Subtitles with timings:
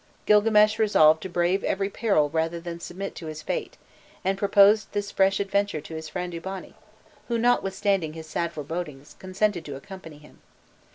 [0.25, 3.77] Gilgames resolved to brave every peril rather than submit to his fate,
[4.25, 6.73] and proposed this fresh adventure to his friend Eabani,
[7.27, 10.39] who, notwithstanding his sad forebodings, consented to accompany him.